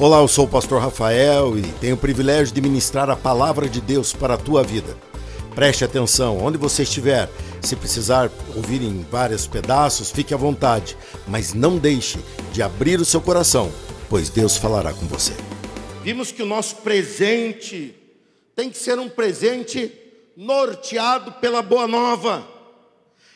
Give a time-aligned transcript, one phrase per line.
[0.00, 3.82] Olá, eu sou o pastor Rafael e tenho o privilégio de ministrar a palavra de
[3.82, 4.96] Deus para a tua vida.
[5.54, 7.28] Preste atenção, onde você estiver,
[7.60, 10.96] se precisar ouvir em vários pedaços, fique à vontade,
[11.28, 12.18] mas não deixe
[12.50, 13.70] de abrir o seu coração,
[14.08, 15.34] pois Deus falará com você.
[16.02, 17.94] Vimos que o nosso presente
[18.56, 19.92] tem que ser um presente
[20.34, 22.48] norteado pela boa nova.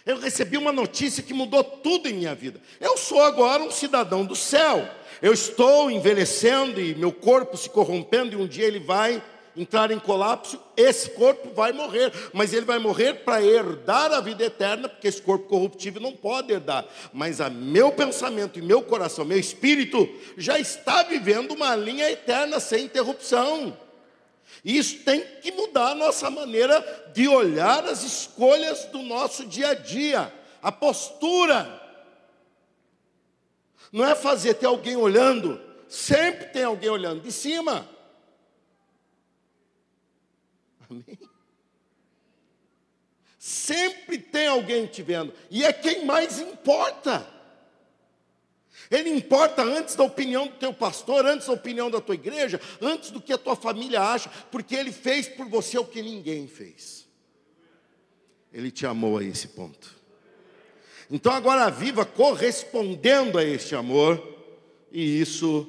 [0.06, 2.58] Eu recebi uma notícia que mudou tudo em minha vida.
[2.80, 4.88] Eu sou agora um cidadão do céu.
[5.22, 9.22] Eu estou envelhecendo e meu corpo se corrompendo, e um dia ele vai
[9.56, 10.60] entrar em colapso.
[10.76, 15.22] Esse corpo vai morrer, mas ele vai morrer para herdar a vida eterna, porque esse
[15.22, 16.84] corpo corruptível não pode herdar.
[17.12, 22.58] Mas a meu pensamento e meu coração, meu espírito, já está vivendo uma linha eterna
[22.60, 23.76] sem interrupção.
[24.64, 29.74] Isso tem que mudar a nossa maneira de olhar as escolhas do nosso dia a
[29.74, 31.83] dia, a postura.
[33.94, 37.88] Não é fazer ter alguém olhando, sempre tem alguém olhando de cima.
[40.90, 41.16] Amém?
[43.38, 47.24] Sempre tem alguém te vendo, e é quem mais importa.
[48.90, 53.12] Ele importa antes da opinião do teu pastor, antes da opinião da tua igreja, antes
[53.12, 57.06] do que a tua família acha, porque ele fez por você o que ninguém fez.
[58.52, 60.02] Ele te amou a esse ponto.
[61.10, 64.22] Então agora viva correspondendo a este amor,
[64.90, 65.68] e isso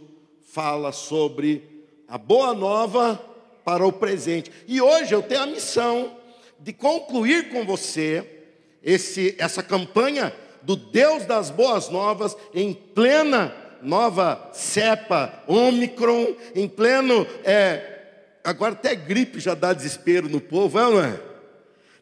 [0.51, 3.15] fala sobre a boa nova
[3.63, 4.51] para o presente.
[4.67, 6.17] E hoje eu tenho a missão
[6.59, 8.43] de concluir com você
[8.81, 17.27] esse, essa campanha do Deus das boas novas em plena nova cepa, Omicron, em pleno.
[17.43, 17.99] É,
[18.43, 21.19] agora até gripe já dá desespero no povo, é não é?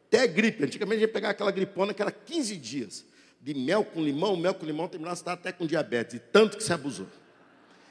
[0.08, 0.64] Até gripe.
[0.64, 3.13] Antigamente a gente pegava aquela gripona que era 15 dias
[3.44, 6.72] de mel com limão, mel com limão, terminava você até com diabetes, tanto que se
[6.72, 7.08] abusou.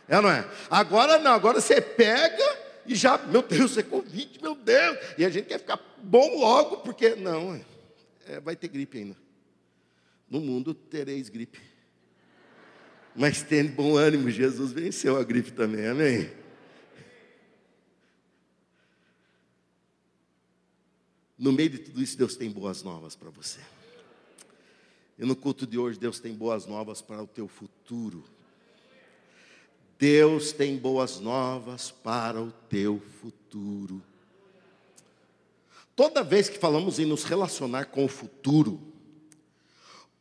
[0.09, 0.49] É não é?
[0.71, 2.43] Agora não, agora você pega
[2.87, 4.99] e já, meu Deus, é Covid, meu Deus.
[5.19, 7.63] E a gente quer ficar bom logo, porque não,
[8.27, 9.17] é, vai ter gripe ainda.
[10.29, 11.61] No mundo tereis gripe.
[13.15, 16.33] Mas tendo bom ânimo, Jesus venceu a gripe também, amém?
[21.39, 23.61] No meio de tudo isso, Deus tem boas novas para você.
[25.23, 28.25] E no culto de hoje, Deus tem boas novas para o teu futuro.
[29.97, 34.03] Deus tem boas novas para o teu futuro.
[35.95, 38.81] Toda vez que falamos em nos relacionar com o futuro,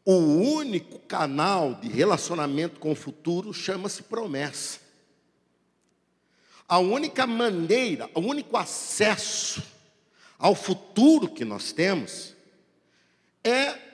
[0.05, 4.81] o único canal de relacionamento com o futuro chama-se promessa.
[6.67, 9.63] A única maneira, o único acesso
[10.37, 12.35] ao futuro que nós temos
[13.43, 13.89] é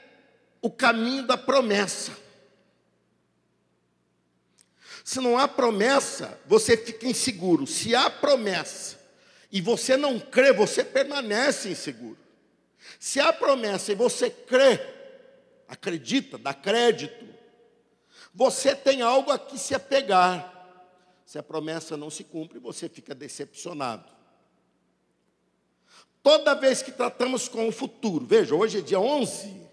[0.67, 2.11] o caminho da promessa.
[5.01, 7.65] Se não há promessa, você fica inseguro.
[7.65, 8.99] Se há promessa
[9.49, 12.17] e você não crê, você permanece inseguro.
[12.99, 14.77] Se há promessa e você crê,
[15.69, 17.25] acredita, dá crédito,
[18.33, 20.53] você tem algo a que se apegar.
[21.25, 24.11] Se a promessa não se cumpre, você fica decepcionado.
[26.21, 29.66] Toda vez que tratamos com o futuro, veja, hoje é dia 11,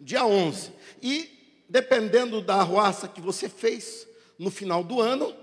[0.00, 0.72] dia 11.
[1.02, 4.06] E dependendo da arruaça que você fez
[4.38, 5.34] no final do ano,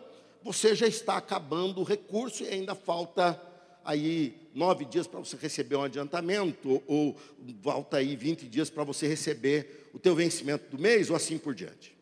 [0.42, 3.42] você já está acabando o recurso e ainda falta
[3.84, 7.18] aí nove dias para você receber um adiantamento, ou,
[7.62, 11.54] falta aí 20 dias para você receber o teu vencimento do mês, ou assim por
[11.54, 11.96] diante.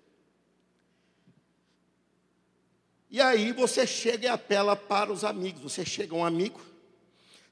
[3.09, 5.61] E aí você chega e apela para os amigos.
[5.61, 6.61] Você chega a um amigo,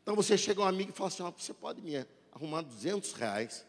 [0.01, 3.65] então você chega a um amigo e fala assim: você pode me arrumar 200 reais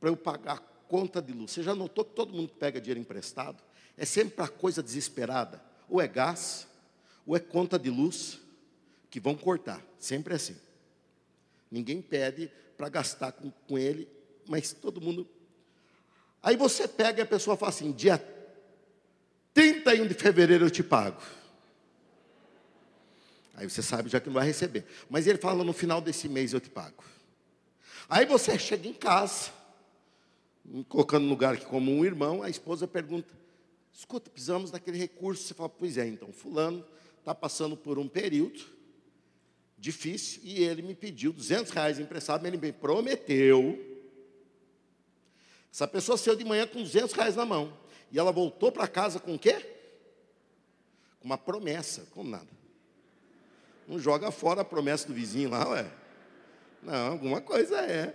[0.00, 0.58] para eu pagar
[0.88, 1.50] conta de luz.
[1.50, 3.62] Você já notou que todo mundo que pega dinheiro emprestado
[3.96, 5.62] é sempre para coisa desesperada?
[5.88, 6.66] Ou é gás,
[7.26, 8.40] ou é conta de luz,
[9.10, 9.82] que vão cortar.
[9.98, 10.56] Sempre é assim.
[11.70, 14.08] Ninguém pede para gastar com, com ele,
[14.46, 15.28] mas todo mundo.
[16.42, 18.22] Aí você pega e a pessoa fala assim: dia
[19.54, 21.20] 31 de fevereiro eu te pago.
[23.54, 24.84] Aí você sabe já que não vai receber.
[25.08, 27.02] Mas ele fala: no final desse mês eu te pago.
[28.08, 29.50] Aí você chega em casa,
[30.88, 33.34] colocando no lugar aqui como um irmão, a esposa pergunta:
[33.92, 35.42] escuta, precisamos daquele recurso.
[35.42, 36.84] Você fala: pois é, então, Fulano
[37.18, 38.64] está passando por um período
[39.78, 43.94] difícil e ele me pediu 200 reais emprestado, mas ele me prometeu.
[45.72, 47.76] Essa pessoa saiu de manhã com 200 reais na mão
[48.10, 49.54] e ela voltou para casa com o quê?
[51.20, 52.48] Com uma promessa, com nada.
[53.86, 55.92] Não joga fora a promessa do vizinho lá, ué.
[56.82, 58.14] Não, alguma coisa é.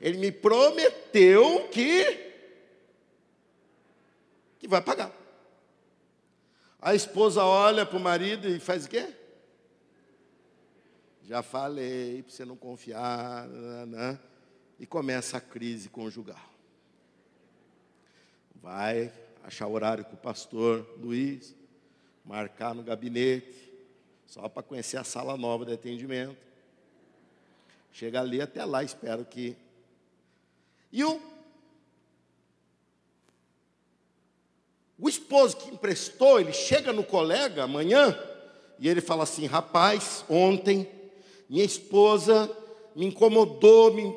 [0.00, 2.26] Ele me prometeu que
[4.58, 5.12] que vai pagar.
[6.80, 9.08] A esposa olha para o marido e faz o quê?
[11.24, 13.46] Já falei para você não confiar,
[13.86, 14.18] né?
[14.78, 16.48] e começa a crise conjugal.
[18.54, 21.54] Vai achar horário com o pastor Luiz,
[22.24, 23.72] marcar no gabinete,
[24.26, 26.36] só para conhecer a sala nova de atendimento.
[27.90, 29.56] Chega ali até lá, espero que.
[30.92, 31.20] E o,
[34.98, 38.18] o esposo que emprestou, ele chega no colega amanhã
[38.78, 40.88] e ele fala assim: rapaz, ontem
[41.48, 42.50] minha esposa
[42.94, 44.16] me incomodou, me,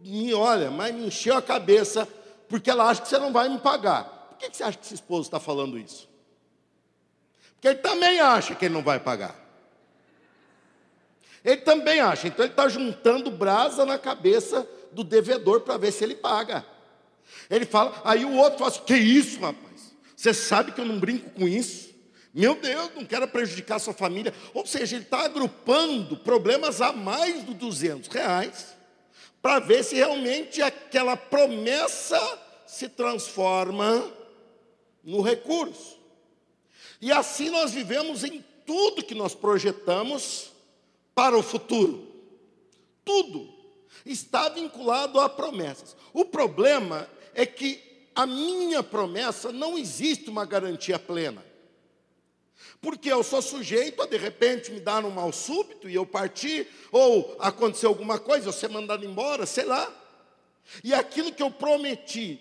[0.00, 2.08] me olha, mas me encheu a cabeça
[2.48, 4.04] porque ela acha que você não vai me pagar.
[4.30, 6.08] Por que, que você acha que esse esposo está falando isso?
[7.54, 9.42] Porque ele também acha que ele não vai pagar.
[11.44, 16.04] Ele também acha, então ele está juntando brasa na cabeça do devedor para ver se
[16.04, 16.64] ele paga.
[17.50, 19.94] Ele fala, aí o outro fala assim: Que isso, rapaz?
[20.16, 21.92] Você sabe que eu não brinco com isso?
[22.32, 24.34] Meu Deus, não quero prejudicar sua família.
[24.52, 28.74] Ou seja, ele está agrupando problemas a mais do 200 reais
[29.40, 32.18] para ver se realmente aquela promessa
[32.66, 34.10] se transforma
[35.04, 35.98] no recurso.
[37.00, 40.50] E assim nós vivemos em tudo que nós projetamos
[41.14, 42.08] para o futuro.
[43.04, 43.53] Tudo
[44.04, 45.96] está vinculado a promessas.
[46.12, 47.80] O problema é que
[48.14, 51.44] a minha promessa não existe uma garantia plena.
[52.80, 56.68] Porque eu sou sujeito a de repente me dar um mal súbito e eu partir,
[56.92, 59.92] ou acontecer alguma coisa, eu ser mandado embora, sei lá.
[60.82, 62.40] E aquilo que eu prometi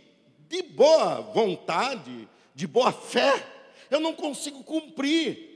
[0.49, 3.43] de boa vontade, de boa fé,
[3.89, 5.49] eu não consigo cumprir.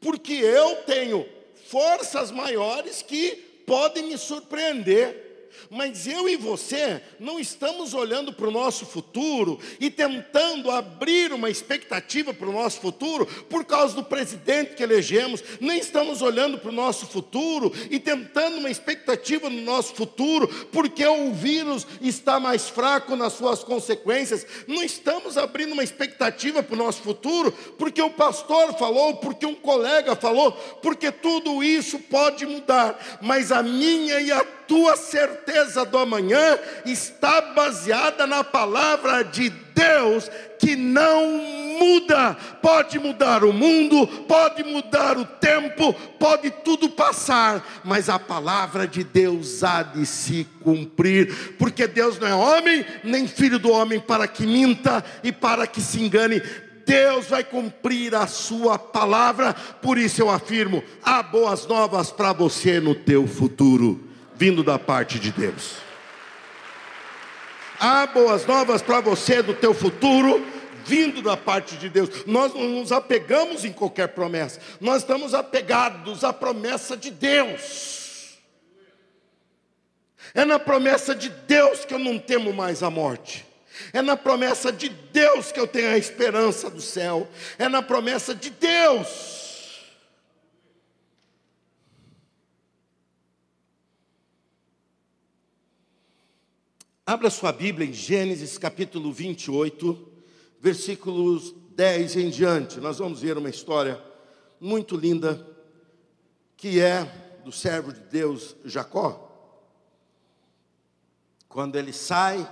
[0.00, 1.26] Porque eu tenho
[1.66, 3.36] forças maiores que
[3.66, 5.29] podem me surpreender.
[5.70, 11.50] Mas eu e você não estamos olhando para o nosso futuro e tentando abrir uma
[11.50, 16.70] expectativa para o nosso futuro por causa do presidente que elegemos, nem estamos olhando para
[16.70, 22.68] o nosso futuro e tentando uma expectativa no nosso futuro porque o vírus está mais
[22.68, 28.10] fraco nas suas consequências, não estamos abrindo uma expectativa para o nosso futuro porque o
[28.10, 34.32] pastor falou, porque um colega falou, porque tudo isso pode mudar, mas a minha e
[34.32, 36.56] a tua certeza do amanhã
[36.86, 40.30] está baseada na palavra de Deus
[40.60, 41.26] que não
[41.76, 42.36] muda.
[42.62, 49.02] Pode mudar o mundo, pode mudar o tempo, pode tudo passar, mas a palavra de
[49.02, 54.28] Deus há de se cumprir, porque Deus não é homem, nem filho do homem para
[54.28, 56.40] que minta e para que se engane.
[56.86, 62.78] Deus vai cumprir a sua palavra, por isso eu afirmo: há boas novas para você
[62.78, 64.09] no teu futuro
[64.40, 65.74] vindo da parte de Deus.
[67.78, 70.42] Há boas novas para você do teu futuro,
[70.86, 72.24] vindo da parte de Deus.
[72.24, 78.38] Nós não nos apegamos em qualquer promessa, nós estamos apegados à promessa de Deus.
[80.32, 83.44] É na promessa de Deus que eu não temo mais a morte.
[83.92, 87.28] É na promessa de Deus que eu tenho a esperança do céu.
[87.58, 89.39] É na promessa de Deus
[97.10, 100.08] Abra sua Bíblia em Gênesis capítulo 28,
[100.60, 102.78] versículos 10 em diante.
[102.78, 104.00] Nós vamos ver uma história
[104.60, 105.44] muito linda,
[106.56, 107.02] que é
[107.44, 109.28] do servo de Deus Jacó.
[111.48, 112.48] Quando ele sai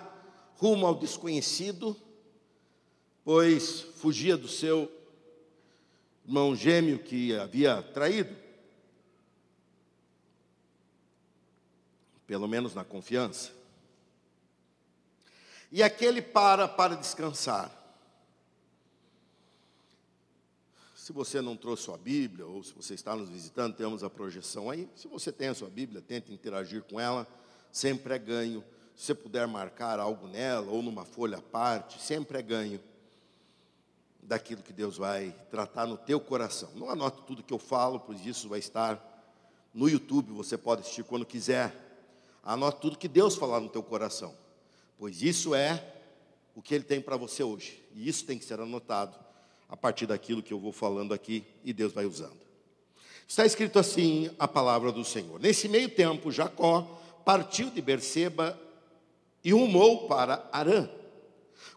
[0.57, 1.97] rumo ao desconhecido,
[3.25, 4.91] pois fugia do seu
[6.27, 8.35] irmão gêmeo que havia traído,
[12.27, 13.57] pelo menos na confiança.
[15.71, 17.71] E aquele para para descansar.
[20.95, 24.71] Se você não trouxe sua Bíblia, ou se você está nos visitando, temos a projeção
[24.71, 24.89] aí.
[24.95, 27.27] Se você tem a sua Bíblia, tente interagir com ela,
[27.71, 28.65] sempre é ganho.
[28.97, 32.81] Se você puder marcar algo nela, ou numa folha à parte, sempre é ganho
[34.23, 36.71] daquilo que Deus vai tratar no teu coração.
[36.75, 39.03] Não anote tudo que eu falo, pois isso vai estar
[39.73, 41.75] no YouTube, você pode assistir quando quiser.
[42.43, 44.35] Anote tudo que Deus falar no teu coração
[44.99, 45.83] pois isso é
[46.55, 49.17] o que Ele tem para você hoje, e isso tem que ser anotado
[49.69, 52.49] a partir daquilo que eu vou falando aqui e Deus vai usando.
[53.29, 55.39] Está escrito assim a palavra do Senhor.
[55.39, 58.59] Nesse meio tempo, Jacó partiu de Berseba
[59.45, 60.89] e rumou para Arã.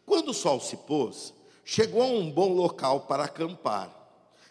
[0.06, 1.34] Quando o sol se pôs,
[1.66, 3.94] chegou a um bom local para acampar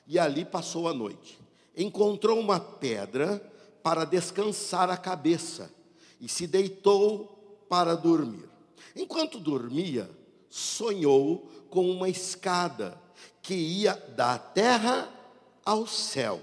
[0.07, 1.39] e ali passou a noite.
[1.75, 3.41] Encontrou uma pedra
[3.83, 5.71] para descansar a cabeça
[6.21, 8.50] e se deitou para dormir.
[8.95, 10.11] Enquanto dormia,
[10.49, 13.01] sonhou com uma escada
[13.43, 15.09] que ia da terra
[15.65, 16.41] ao céu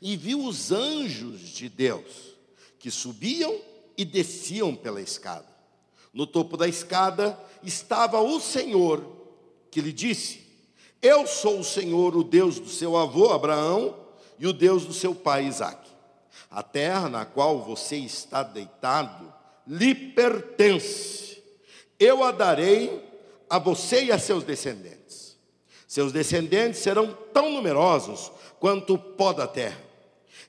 [0.00, 2.36] e viu os anjos de Deus
[2.78, 3.58] que subiam
[3.96, 5.46] e desciam pela escada.
[6.12, 9.04] No topo da escada estava o Senhor,
[9.70, 10.40] que lhe disse:
[11.02, 13.94] Eu sou o Senhor, o Deus do seu avô Abraão
[14.38, 15.90] e o Deus do seu pai Isaque.
[16.50, 19.32] A terra na qual você está deitado
[19.66, 21.27] lhe pertence.
[21.98, 23.04] Eu a darei
[23.48, 25.36] a você e a seus descendentes.
[25.86, 29.80] Seus descendentes serão tão numerosos quanto o pó da terra.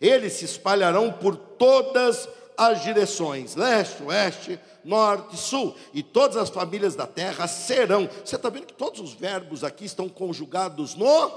[0.02, 2.28] Eles se espalharão por todas
[2.58, 8.10] as direções, leste, oeste, norte, sul, e todas as famílias da terra serão.
[8.24, 11.32] Você está vendo que todos os verbos aqui estão conjugados no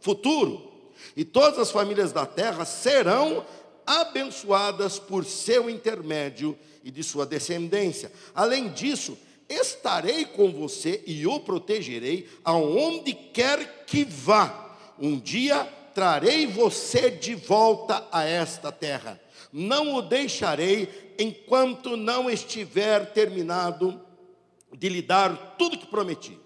[0.00, 0.70] futuro.
[1.16, 3.44] E todas as famílias da terra serão
[3.88, 8.12] abençoadas por seu intermédio e de sua descendência.
[8.34, 9.16] Além disso,
[9.48, 14.76] estarei com você e o protegerei aonde quer que vá.
[14.98, 15.64] Um dia
[15.94, 19.18] trarei você de volta a esta terra.
[19.50, 23.98] Não o deixarei enquanto não estiver terminado
[24.76, 26.38] de lhe dar tudo que prometi.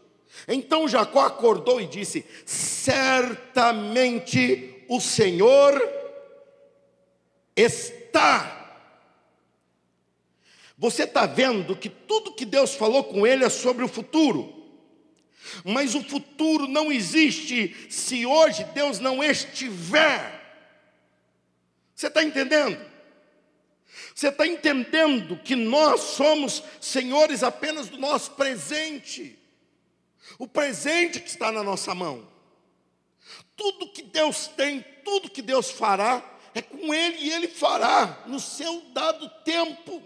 [0.47, 6.03] Então Jacó acordou e disse: Certamente o Senhor
[7.57, 8.63] está
[10.83, 14.53] você está vendo que tudo que Deus falou com ele é sobre o futuro.
[15.65, 20.41] Mas o futuro não existe se hoje Deus não estiver.
[21.95, 22.85] Você está entendendo?
[24.13, 29.39] Você está entendendo que nós somos senhores apenas do nosso presente,
[30.37, 32.29] o presente que está na nossa mão.
[33.55, 38.39] Tudo que Deus tem, tudo que Deus fará, é com Ele e Ele fará no
[38.41, 40.03] seu dado tempo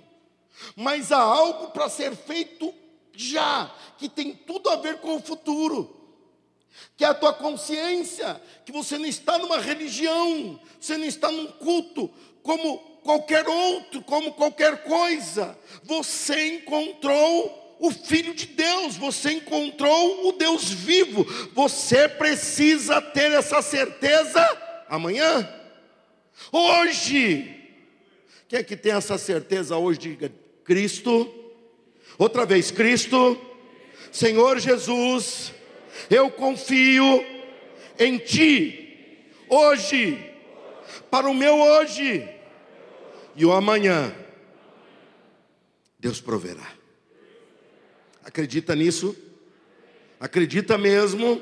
[0.74, 2.72] mas há algo para ser feito
[3.14, 5.94] já, que tem tudo a ver com o futuro.
[6.96, 11.46] Que é a tua consciência, que você não está numa religião, você não está num
[11.46, 12.10] culto
[12.42, 15.58] como qualquer outro, como qualquer coisa.
[15.84, 21.24] Você encontrou o Filho de Deus, você encontrou o Deus vivo.
[21.54, 24.42] Você precisa ter essa certeza
[24.88, 25.48] amanhã,
[26.52, 27.54] hoje.
[28.48, 29.98] Quem é que tem essa certeza hoje?
[29.98, 30.32] Diga,
[30.64, 31.32] Cristo,
[32.18, 33.40] outra vez, Cristo,
[34.12, 35.52] Senhor Jesus,
[36.08, 37.24] eu confio
[37.98, 40.18] em Ti, hoje,
[41.10, 42.28] para o meu hoje
[43.34, 44.14] e o amanhã,
[45.98, 46.72] Deus proverá.
[48.24, 49.16] Acredita nisso?
[50.18, 51.40] Acredita mesmo?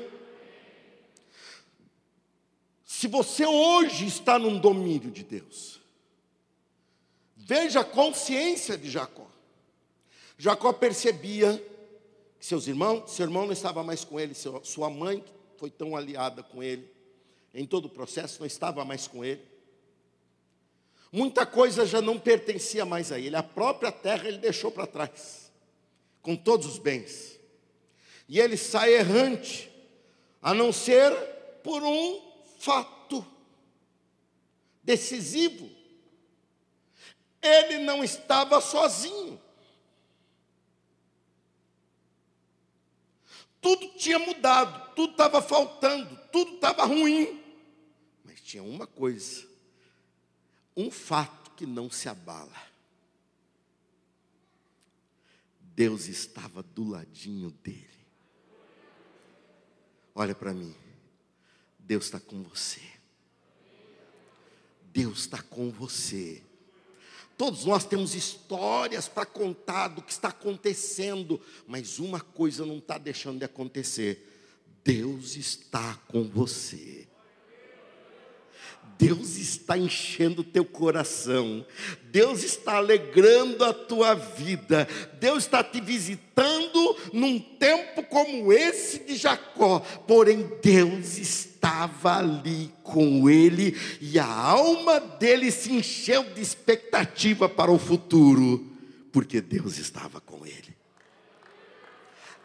[2.97, 5.75] Se você hoje está num domínio de Deus,
[7.47, 9.27] Veja a consciência de Jacó.
[10.35, 11.63] Jacó percebia
[12.39, 14.33] que seus irmãos, seu irmão não estava mais com ele,
[14.63, 16.89] sua mãe, que foi tão aliada com ele,
[17.53, 19.45] em todo o processo, não estava mais com ele.
[21.11, 25.51] Muita coisa já não pertencia mais a ele, a própria terra ele deixou para trás,
[26.23, 27.39] com todos os bens.
[28.27, 29.69] E ele sai errante,
[30.41, 31.13] a não ser
[31.61, 33.25] por um fato
[34.83, 35.75] decisivo
[37.45, 39.39] ele não estava sozinho.
[43.61, 47.41] Tudo tinha mudado, tudo estava faltando, tudo estava ruim.
[48.23, 49.47] Mas tinha uma coisa,
[50.75, 52.63] um fato que não se abala.
[55.59, 57.89] Deus estava do ladinho dele.
[60.13, 60.73] Olha para mim,
[61.85, 62.81] Deus está com você.
[64.91, 66.41] Deus está com você.
[67.37, 72.97] Todos nós temos histórias para contar do que está acontecendo, mas uma coisa não está
[72.97, 74.27] deixando de acontecer:
[74.83, 77.07] Deus está com você.
[78.97, 81.65] Deus está enchendo o teu coração,
[82.11, 84.87] Deus está alegrando a tua vida,
[85.19, 91.17] Deus está te visitando num tempo como esse de Jacó, porém Deus
[91.65, 98.63] estava ali com ele e a alma dele se encheu de expectativa para o futuro,
[99.11, 100.75] porque Deus estava com ele.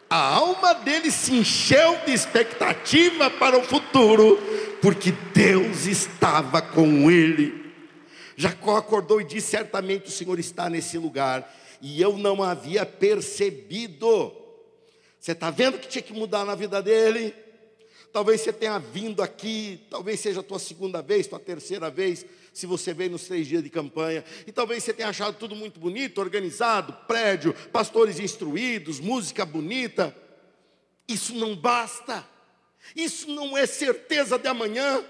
[0.09, 4.39] A alma dele se encheu de expectativa para o futuro,
[4.81, 7.71] porque Deus estava com ele.
[8.35, 11.49] Jacó acordou e disse: Certamente o Senhor está nesse lugar,
[11.79, 14.33] e eu não havia percebido.
[15.19, 17.33] Você está vendo que tinha que mudar na vida dele?
[18.11, 22.65] Talvez você tenha vindo aqui, talvez seja a tua segunda vez, tua terceira vez, se
[22.65, 24.23] você veio nos três dias de campanha.
[24.45, 30.15] E talvez você tenha achado tudo muito bonito, organizado, prédio, pastores instruídos, música bonita.
[31.07, 32.27] Isso não basta.
[32.95, 35.03] Isso não é certeza de amanhã.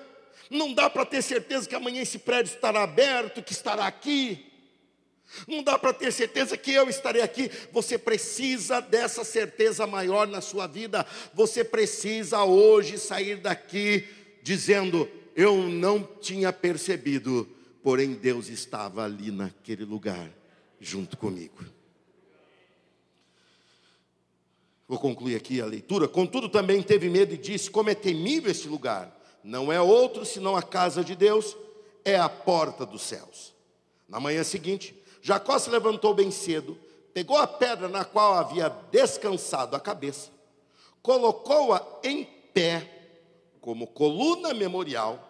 [0.49, 4.50] Não dá para ter certeza que amanhã esse prédio estará aberto, que estará aqui.
[5.47, 7.49] Não dá para ter certeza que eu estarei aqui.
[7.71, 11.05] Você precisa dessa certeza maior na sua vida.
[11.33, 14.07] Você precisa hoje sair daqui
[14.43, 17.47] dizendo: Eu não tinha percebido,
[17.81, 20.29] porém Deus estava ali naquele lugar,
[20.79, 21.65] junto comigo.
[24.87, 26.07] Vou concluir aqui a leitura.
[26.07, 29.17] Contudo, também teve medo e disse: Como é temível este lugar!
[29.43, 31.57] Não é outro senão a casa de Deus,
[32.05, 33.53] é a porta dos céus.
[34.07, 36.77] Na manhã seguinte, Jacó se levantou bem cedo,
[37.13, 40.31] pegou a pedra na qual havia descansado a cabeça,
[41.01, 42.87] colocou-a em pé
[43.59, 45.29] como coluna memorial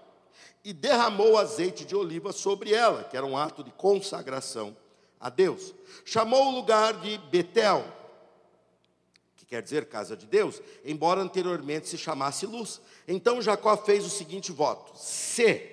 [0.63, 4.75] e derramou azeite de oliva sobre ela, que era um ato de consagração
[5.19, 5.73] a Deus.
[6.05, 7.83] Chamou o lugar de Betel
[9.51, 12.79] quer dizer casa de Deus, embora anteriormente se chamasse luz.
[13.05, 15.69] Então Jacó fez o seguinte voto: se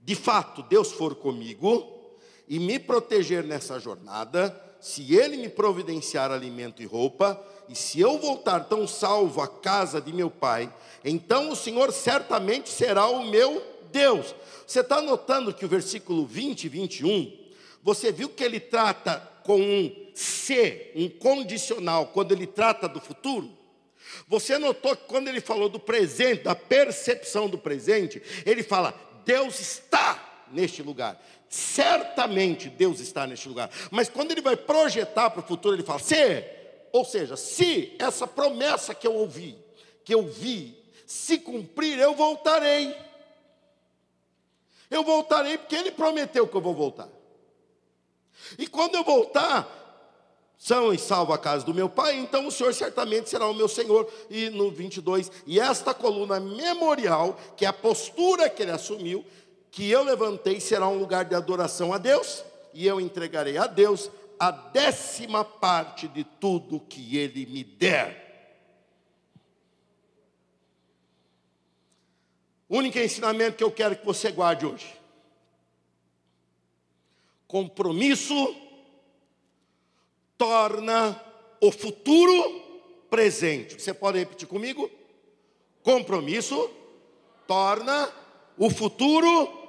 [0.00, 1.91] de fato Deus for comigo
[2.52, 8.18] e me proteger nessa jornada, se ele me providenciar alimento e roupa, e se eu
[8.18, 10.70] voltar tão salvo à casa de meu pai,
[11.02, 14.34] então o Senhor certamente será o meu Deus.
[14.66, 17.32] Você está notando que o versículo 20 e 21,
[17.82, 23.50] você viu que ele trata com um se, um condicional, quando ele trata do futuro?
[24.28, 28.92] Você notou que quando ele falou do presente, da percepção do presente, ele fala:
[29.24, 31.18] Deus está neste lugar.
[31.52, 33.70] Certamente Deus está neste lugar.
[33.90, 36.42] Mas quando ele vai projetar para o futuro, ele fala: se,
[36.90, 39.58] ou seja, se essa promessa que eu ouvi,
[40.02, 40.74] que eu vi,
[41.06, 42.96] se cumprir, eu voltarei.
[44.90, 47.10] Eu voltarei porque ele prometeu que eu vou voltar.
[48.58, 49.68] E quando eu voltar,
[50.56, 53.68] são e salvo a casa do meu pai, então o Senhor certamente será o meu
[53.68, 54.10] Senhor.
[54.30, 59.22] E no 22, e esta coluna memorial, que é a postura que ele assumiu,
[59.72, 64.10] que eu levantei, será um lugar de adoração a Deus, e eu entregarei a Deus
[64.38, 68.20] a décima parte de tudo que ele me der.
[72.68, 74.94] Único ensinamento que eu quero que você guarde hoje:
[77.48, 78.34] compromisso
[80.36, 81.18] torna
[81.62, 82.60] o futuro
[83.08, 83.80] presente.
[83.80, 84.90] Você pode repetir comigo?
[85.82, 86.70] Compromisso
[87.46, 88.12] torna
[88.58, 89.61] o futuro presente.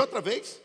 [0.00, 0.60] Outra vez.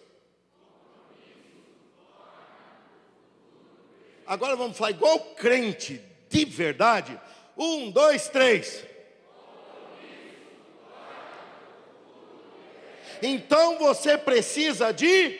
[4.26, 7.20] Agora vamos falar igual crente de verdade.
[7.58, 8.86] Um, dois, três.
[13.22, 15.39] Então você precisa de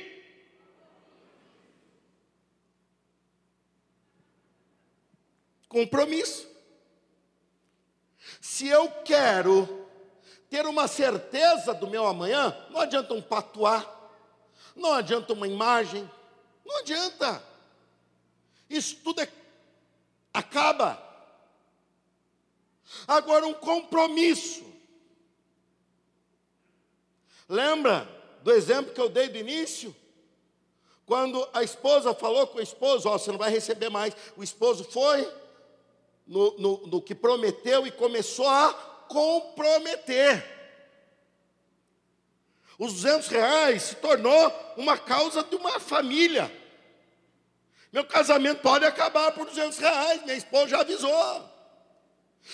[5.67, 6.49] compromisso.
[8.41, 9.79] Se eu quero
[10.49, 13.85] ter uma certeza do meu amanhã, não adianta um patuá,
[14.75, 16.09] não adianta uma imagem,
[16.65, 17.43] não adianta.
[18.69, 19.29] Isso tudo é,
[20.33, 21.01] acaba.
[23.07, 24.63] Agora, um compromisso.
[27.47, 28.07] Lembra
[28.43, 29.95] do exemplo que eu dei do início?
[31.05, 34.15] Quando a esposa falou com o esposo: Ó, oh, você não vai receber mais.
[34.38, 35.27] O esposo foi,
[36.25, 40.58] no, no, no que prometeu e começou a comprometer.
[42.78, 46.50] Os 200 reais se tornou uma causa de uma família.
[47.91, 51.50] Meu casamento pode acabar por 200 reais, minha esposa já avisou.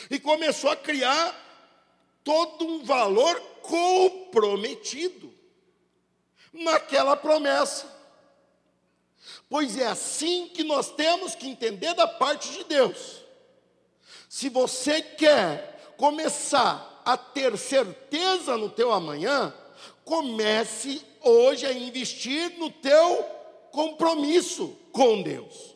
[0.09, 1.35] E começou a criar
[2.23, 5.31] todo um valor comprometido
[6.51, 7.93] naquela promessa.
[9.47, 13.23] Pois é assim que nós temos que entender da parte de Deus.
[14.27, 19.53] Se você quer começar a ter certeza no teu amanhã,
[20.03, 23.23] comece hoje a investir no teu
[23.71, 25.75] compromisso com Deus.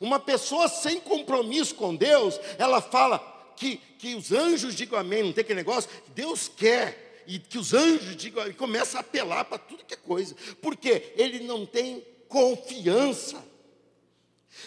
[0.00, 3.18] Uma pessoa sem compromisso com Deus, ela fala
[3.56, 7.72] que, que os anjos digam amém, não tem aquele negócio, Deus quer, e que os
[7.72, 12.04] anjos digam, e começa a apelar para tudo que é coisa, porque ele não tem
[12.28, 13.51] confiança.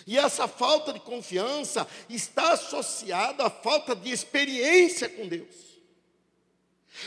[0.06, 5.56] E essa falta de confiança está associada à falta de experiência com Deus.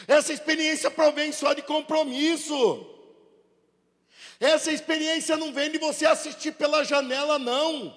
[0.07, 2.87] Essa experiência provém só de compromisso.
[4.41, 7.97] Essa experiência não vem de você assistir pela janela, não.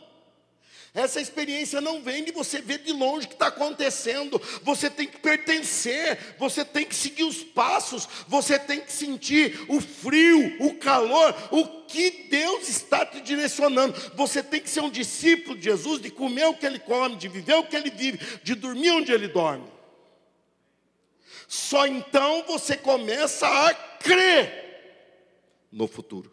[0.93, 4.41] Essa experiência não vem de você ver de longe o que está acontecendo.
[4.63, 9.79] Você tem que pertencer, você tem que seguir os passos, você tem que sentir o
[9.79, 13.93] frio, o calor, o que Deus está te direcionando.
[14.15, 17.27] Você tem que ser um discípulo de Jesus, de comer o que ele come, de
[17.27, 19.67] viver o que ele vive, de dormir onde ele dorme.
[21.47, 24.61] Só então você começa a crer
[25.69, 26.31] no futuro.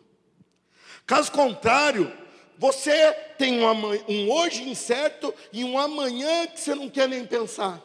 [1.04, 2.12] Caso contrário,
[2.56, 7.82] você tem um, hoje incerto e um amanhã que você não quer nem pensar.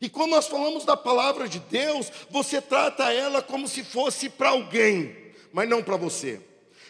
[0.00, 4.50] E quando nós falamos da palavra de Deus, você trata ela como se fosse para
[4.50, 5.23] alguém,
[5.54, 6.40] mas não para você.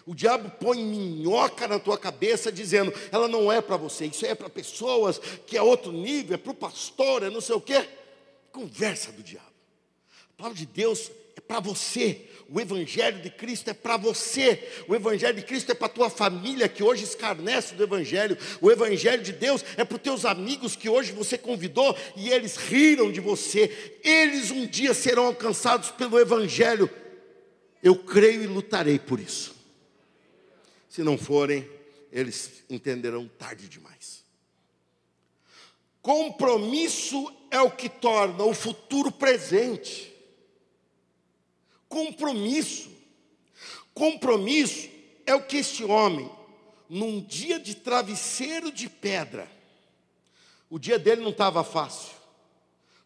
[0.07, 4.35] O diabo põe minhoca na tua cabeça dizendo, ela não é para você, isso é
[4.35, 7.87] para pessoas que é outro nível, é para o pastor, é não sei o quê.
[8.51, 9.47] Conversa do diabo.
[10.33, 12.23] A palavra de Deus é para você.
[12.49, 14.67] O Evangelho de Cristo é para você.
[14.89, 18.37] O Evangelho de Cristo é para a tua família que hoje escarnece do Evangelho.
[18.63, 22.57] O Evangelho de Deus é para os teus amigos que hoje você convidou e eles
[22.57, 23.99] riram de você.
[24.03, 26.91] Eles um dia serão alcançados pelo Evangelho.
[27.85, 29.55] Eu creio e lutarei por isso.
[30.89, 31.71] Se não forem,
[32.11, 34.25] eles entenderão tarde demais.
[36.03, 40.15] Compromisso é o que torna o futuro presente
[41.95, 42.91] compromisso.
[43.95, 44.89] Compromisso
[45.25, 46.29] é o que esse homem,
[46.89, 49.49] num dia de travesseiro de pedra,
[50.69, 52.13] o dia dele não estava fácil,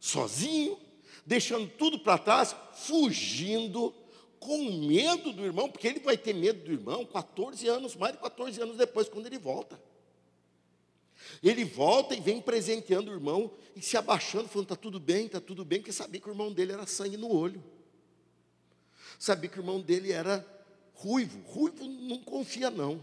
[0.01, 0.79] sozinho,
[1.27, 3.95] deixando tudo para trás, fugindo,
[4.41, 8.21] com medo do irmão, porque ele vai ter medo do irmão 14 anos, mais de
[8.21, 9.81] 14 anos depois, quando ele volta.
[11.43, 15.41] Ele volta e vem presenteando o irmão e se abaixando, falando: está tudo bem, está
[15.41, 17.63] tudo bem, porque sabia que o irmão dele era sangue no olho.
[19.19, 20.47] Sabia que o irmão dele era
[20.95, 21.41] ruivo.
[21.47, 23.03] Ruivo não confia, não.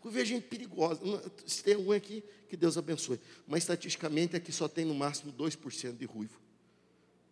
[0.00, 1.00] Ruivo é gente perigosa.
[1.44, 3.20] Se tem algum aqui, que Deus abençoe.
[3.46, 6.40] Mas estatisticamente aqui só tem no máximo 2% de ruivo.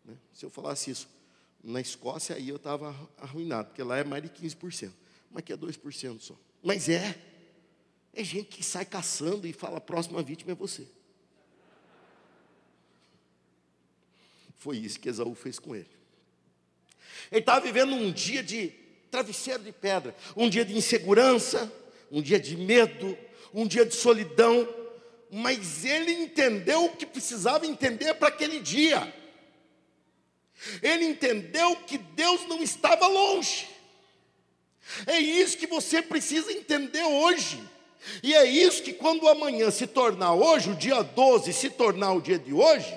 [0.07, 0.15] Né?
[0.33, 1.09] Se eu falasse isso
[1.63, 4.93] na Escócia, aí eu estava arruinado, porque lá é mais de 15%.
[5.31, 6.37] Mas aqui é 2% só.
[6.63, 7.19] Mas é.
[8.15, 10.87] É gente que sai caçando e fala: a próxima vítima é você.
[14.57, 15.91] Foi isso que Esaú fez com ele.
[17.31, 18.69] Ele estava vivendo um dia de
[19.11, 21.71] travesseiro de pedra, um dia de insegurança,
[22.11, 23.17] um dia de medo,
[23.53, 24.69] um dia de solidão,
[25.31, 29.13] mas ele entendeu o que precisava entender para aquele dia.
[30.83, 33.69] Ele entendeu que Deus não estava longe.
[35.07, 37.61] É isso que você precisa entender hoje.
[38.23, 42.21] E é isso que quando amanhã se tornar hoje, o dia 12 se tornar o
[42.21, 42.95] dia de hoje,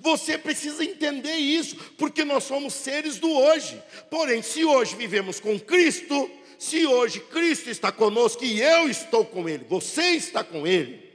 [0.00, 3.80] você precisa entender isso, porque nós somos seres do hoje.
[4.10, 9.48] Porém, se hoje vivemos com Cristo, se hoje Cristo está conosco e eu estou com
[9.48, 11.08] Ele, você está com Ele,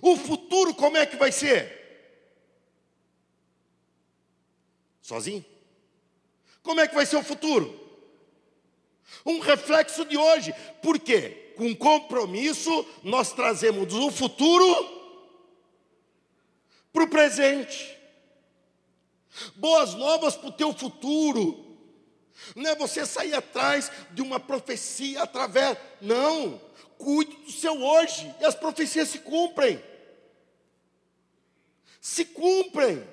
[0.00, 1.81] o futuro como é que vai ser?
[5.02, 5.44] Sozinho?
[6.62, 7.80] Como é que vai ser o futuro?
[9.26, 10.54] Um reflexo de hoje.
[10.80, 11.52] Por quê?
[11.56, 14.64] Com compromisso, nós trazemos o futuro
[16.92, 17.98] para o presente.
[19.56, 21.72] Boas novas para o teu futuro.
[22.54, 25.76] Não é você sair atrás de uma profecia através.
[26.00, 26.60] Não.
[26.96, 28.34] Cuide do seu hoje.
[28.40, 29.82] E as profecias se cumprem.
[32.00, 33.11] Se cumprem.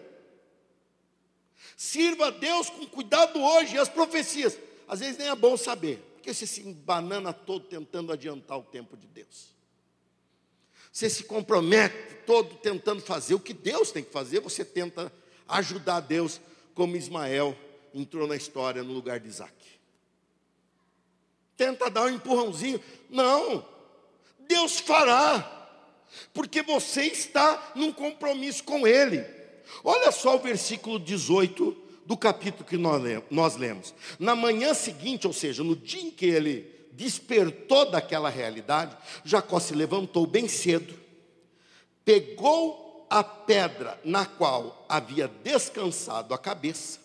[1.80, 3.78] Sirva a Deus com cuidado hoje.
[3.78, 4.60] E as profecias.
[4.86, 5.96] Às vezes nem é bom saber.
[6.15, 9.56] Porque você se banana todo tentando adiantar o tempo de Deus.
[10.92, 15.10] Você se compromete todo tentando fazer o que Deus tem que fazer, você tenta
[15.48, 16.42] ajudar Deus,
[16.76, 17.58] como Ismael
[17.94, 19.56] entrou na história no lugar de Isaac.
[21.56, 22.84] Tenta dar um empurrãozinho.
[23.10, 23.65] Não,
[24.39, 25.70] Deus fará,
[26.34, 29.38] porque você está num compromisso com Ele.
[29.84, 33.93] Olha só o versículo 18 do capítulo que nós lemos.
[34.17, 39.74] Na manhã seguinte, ou seja, no dia em que ele despertou daquela realidade, Jacó se
[39.74, 40.93] levantou bem cedo,
[42.04, 47.00] pegou a pedra na qual havia descansado a cabeça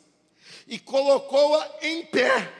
[0.66, 2.52] e colocou-a em pé.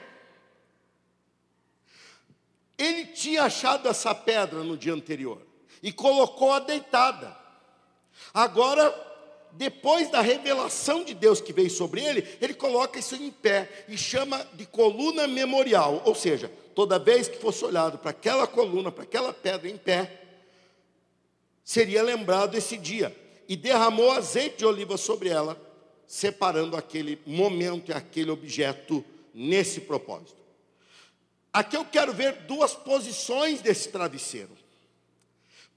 [2.77, 5.41] Ele tinha achado essa pedra no dia anterior
[5.81, 7.35] e colocou-a deitada.
[8.33, 8.93] Agora,
[9.57, 13.97] depois da revelação de Deus que veio sobre ele, ele coloca isso em pé e
[13.97, 19.03] chama de coluna memorial, ou seja, toda vez que fosse olhado para aquela coluna, para
[19.03, 20.21] aquela pedra em pé,
[21.63, 23.15] seria lembrado esse dia.
[23.47, 25.55] E derramou azeite de oliva sobre ela,
[26.07, 30.35] separando aquele momento e aquele objeto nesse propósito.
[31.53, 34.51] aqui eu quero ver duas posições desse travesseiro.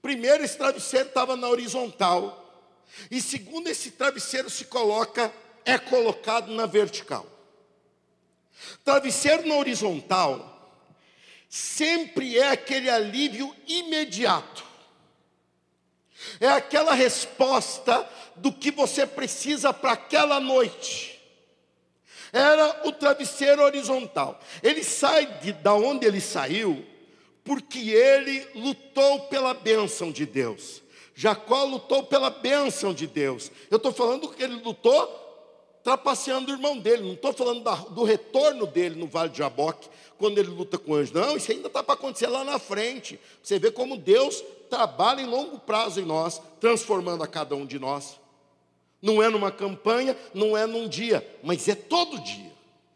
[0.01, 2.38] Primeiro, esse travesseiro estava na horizontal.
[3.09, 5.33] E segundo, esse travesseiro se coloca,
[5.65, 7.25] é colocado na vertical.
[8.83, 10.57] Travesseiro na horizontal
[11.49, 14.63] sempre é aquele alívio imediato.
[16.39, 21.19] É aquela resposta do que você precisa para aquela noite.
[22.31, 24.39] Era o travesseiro horizontal.
[24.61, 26.85] Ele sai de da onde ele saiu,
[27.43, 30.83] porque ele lutou pela bênção de Deus.
[31.19, 33.51] Jacó lutou pela bênção de Deus.
[33.69, 35.05] Eu estou falando que ele lutou
[35.83, 39.89] trapaceando o irmão dele, não estou falando da, do retorno dele no Vale de Jaboque,
[40.17, 41.13] quando ele luta com o anjo.
[41.13, 43.19] Não, isso ainda está para acontecer lá na frente.
[43.43, 47.77] Você vê como Deus trabalha em longo prazo em nós, transformando a cada um de
[47.77, 48.17] nós.
[49.01, 52.53] Não é numa campanha, não é num dia, mas é todo dia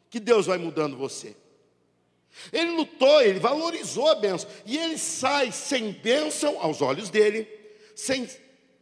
[0.10, 1.36] que Deus vai mudando você.
[2.54, 7.63] Ele lutou, ele valorizou a bênção, e ele sai sem bênção aos olhos dele,
[7.96, 8.28] sem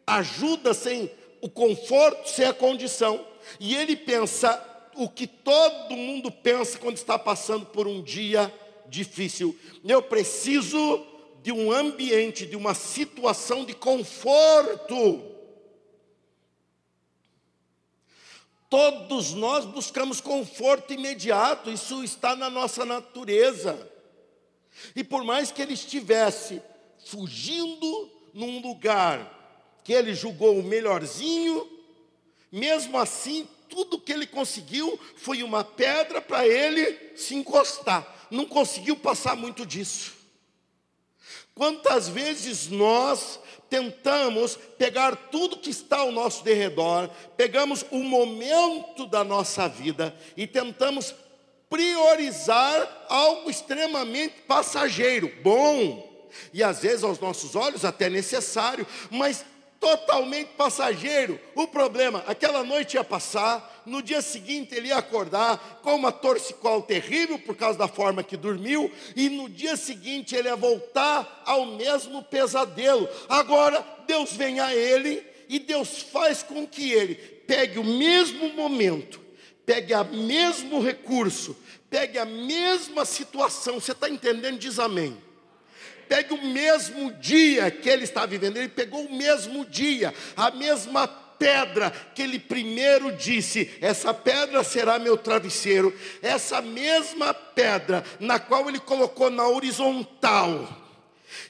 [0.06, 3.26] ajuda, sem o conforto, sem a condição,
[3.60, 8.54] e ele pensa o que todo mundo pensa quando está passando por um dia
[8.88, 9.58] difícil.
[9.84, 11.06] Eu preciso
[11.41, 15.32] de um ambiente, de uma situação de conforto.
[18.69, 23.89] Todos nós buscamos conforto imediato, isso está na nossa natureza.
[24.95, 26.62] E por mais que ele estivesse
[27.06, 29.39] fugindo num lugar
[29.84, 31.67] que ele julgou o melhorzinho,
[32.52, 38.28] mesmo assim, tudo que ele conseguiu foi uma pedra para ele se encostar.
[38.30, 40.13] Não conseguiu passar muito disso.
[41.56, 43.39] Quantas vezes nós
[43.70, 50.46] tentamos pegar tudo que está ao nosso derredor, pegamos o momento da nossa vida e
[50.46, 51.15] tentamos
[51.70, 56.11] priorizar algo extremamente passageiro, bom,
[56.54, 59.44] e às vezes aos nossos olhos até necessário, mas
[59.82, 61.39] totalmente passageiro.
[61.56, 66.84] O problema, aquela noite ia passar, no dia seguinte ele ia acordar com uma torcicol
[66.84, 71.65] terrível por causa da forma que dormiu, e no dia seguinte ele ia voltar ao
[71.65, 73.10] mesmo pesadelo.
[73.28, 79.20] Agora Deus vem a ele e Deus faz com que ele pegue o mesmo momento,
[79.65, 81.58] pegue o mesmo recurso,
[81.89, 83.80] pegue a mesma situação.
[83.80, 84.60] Você está entendendo?
[84.60, 85.31] Diz amém
[86.12, 91.08] pegue o mesmo dia que ele está vivendo, ele pegou o mesmo dia, a mesma
[91.08, 98.67] pedra que ele primeiro disse: essa pedra será meu travesseiro, essa mesma pedra na qual
[98.67, 100.81] ele colocou na horizontal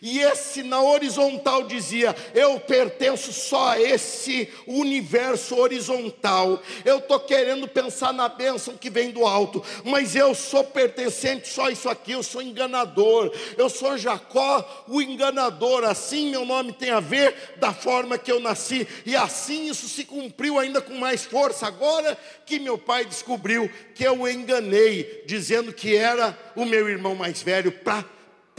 [0.02, 6.62] e esse na horizontal dizia: Eu pertenço só a esse universo horizontal.
[6.86, 11.65] Eu estou querendo pensar na bênção que vem do alto, mas eu sou pertencente só
[11.65, 12.13] a isso aqui.
[12.13, 13.32] Eu sou enganador.
[13.58, 15.84] Eu sou Jacó, o enganador.
[15.84, 18.88] Assim meu nome tem a ver da forma que eu nasci.
[19.06, 21.67] E assim isso se cumpriu ainda com mais força.
[21.67, 27.15] Agora que meu pai descobriu que eu o enganei, dizendo que era o meu irmão
[27.15, 28.06] mais velho para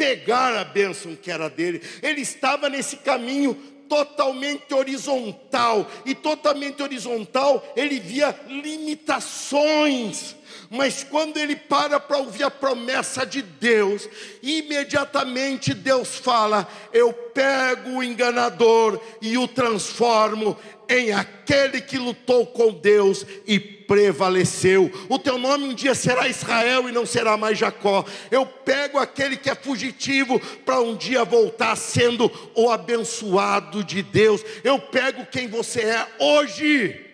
[0.03, 1.81] pegar a bênção que era dele.
[2.03, 3.55] Ele estava nesse caminho
[3.88, 10.35] totalmente horizontal, e totalmente horizontal, ele via limitações.
[10.69, 14.09] Mas quando ele para para ouvir a promessa de Deus,
[14.43, 20.59] imediatamente Deus fala: Eu pego o enganador e o transformo
[20.99, 24.91] em aquele que lutou com Deus e prevaleceu.
[25.09, 28.05] O teu nome um dia será Israel e não será mais Jacó.
[28.31, 34.45] Eu pego aquele que é fugitivo para um dia voltar sendo o abençoado de Deus.
[34.63, 37.05] Eu pego quem você é hoje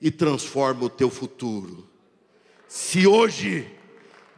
[0.00, 1.86] e transformo o teu futuro.
[2.66, 3.66] Se hoje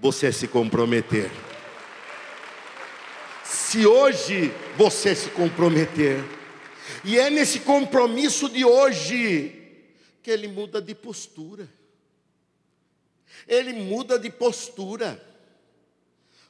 [0.00, 1.30] você se comprometer.
[3.44, 6.24] Se hoje você se comprometer
[7.04, 9.58] e é nesse compromisso de hoje
[10.22, 11.68] que ele muda de postura.
[13.48, 15.20] Ele muda de postura.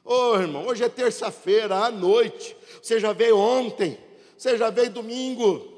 [0.05, 2.55] Ô oh, irmão, hoje é terça-feira à noite.
[2.81, 3.97] Você já veio ontem,
[4.37, 5.71] você já veio domingo.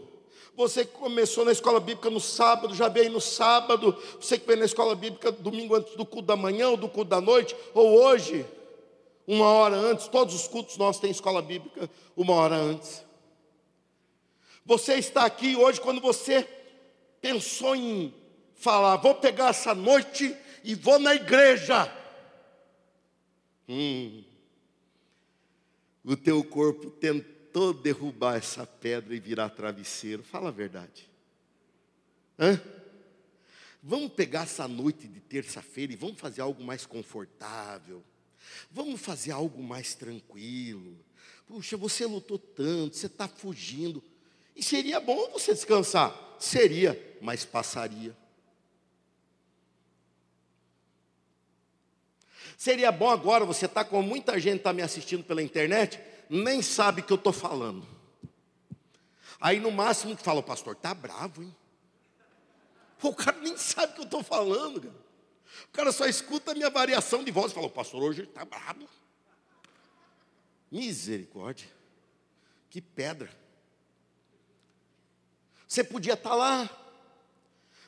[0.58, 3.96] Você que começou na escola bíblica no sábado, já veio no sábado.
[4.20, 7.10] Você que veio na escola bíblica domingo antes do culto da manhã ou do culto
[7.10, 8.46] da noite, ou hoje,
[9.28, 10.08] uma hora antes.
[10.08, 13.04] Todos os cultos nossos têm escola bíblica uma hora antes.
[14.66, 16.44] Você está aqui hoje quando você
[17.22, 18.12] pensou em
[18.56, 21.92] falar, vou pegar essa noite e vou na igreja.
[23.70, 24.24] Hum,
[26.04, 30.24] o teu corpo tentou derrubar essa pedra e virar travesseiro.
[30.24, 31.08] Fala a verdade.
[32.40, 32.60] Hã?
[33.84, 38.04] Vamos pegar essa noite de terça-feira e vamos fazer algo mais confortável.
[38.72, 40.98] Vamos fazer algo mais tranquilo.
[41.46, 44.04] Puxa, você lutou tanto, você está fugindo.
[44.56, 46.16] E seria bom você descansar?
[46.40, 48.16] Seria, mas passaria.
[52.58, 57.02] Seria bom agora, você está com muita gente está me assistindo pela internet, nem sabe
[57.02, 57.86] o que eu estou falando.
[59.40, 61.56] Aí no máximo que fala, o pastor está bravo, hein?
[63.04, 65.06] O cara nem sabe o que eu estou falando, cara.
[65.66, 68.44] O cara só escuta a minha variação de voz e fala, o pastor hoje está
[68.46, 68.88] bravo.
[70.72, 71.68] Misericórdia.
[72.70, 73.30] Que pedra.
[75.76, 76.70] Você podia estar tá lá,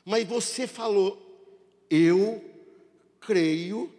[0.04, 2.44] mas você falou, eu
[3.18, 3.90] creio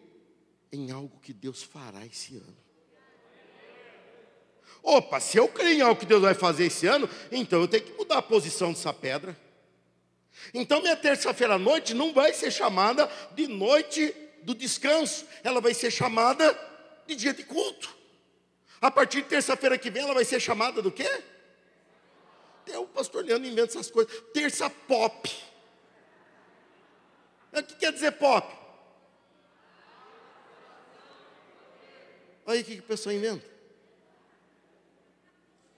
[0.72, 2.58] em algo que Deus fará esse ano.
[4.84, 7.82] Opa, se eu creio em algo que Deus vai fazer esse ano, então eu tenho
[7.82, 9.36] que mudar a posição dessa pedra.
[10.54, 15.74] Então minha terça-feira à noite não vai ser chamada de noite do descanso, ela vai
[15.74, 16.56] ser chamada
[17.08, 17.98] de dia de culto.
[18.80, 21.10] A partir de terça-feira que vem ela vai ser chamada do quê?
[22.70, 24.14] Até o pastor Leandro inventa essas coisas.
[24.32, 25.36] Terça pop.
[27.52, 28.48] O que quer dizer pop?
[32.46, 33.44] Olha o que a pessoa inventa.